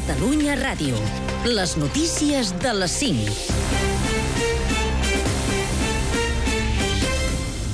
Catalunya 0.00 0.54
Ràdio. 0.56 0.96
Les 1.44 1.74
notícies 1.76 2.54
de 2.62 2.70
les 2.72 2.92
5. 3.02 3.34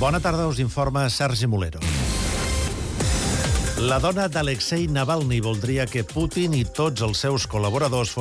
Bona 0.01 0.19
tarda, 0.19 0.43
us 0.51 0.59
informa 0.59 1.05
Sergi 1.07 1.47
Molero. 1.47 1.79
La 3.79 4.01
dona 4.03 4.27
d'Alexei 4.27 4.89
Navalny 4.91 5.39
voldria 5.45 5.85
que 5.87 6.03
Putin 6.03 6.57
i 6.57 6.65
tots 6.65 7.05
els 7.05 7.23
seus 7.23 7.47
col·laboradors 7.47 8.11